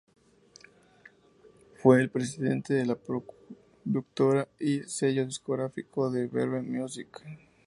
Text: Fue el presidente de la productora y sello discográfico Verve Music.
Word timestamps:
Fue 1.75 2.01
el 2.01 2.09
presidente 2.09 2.73
de 2.73 2.87
la 2.87 2.95
productora 2.95 4.47
y 4.59 4.79
sello 4.85 5.27
discográfico 5.27 6.09
Verve 6.09 6.63
Music. 6.63 7.21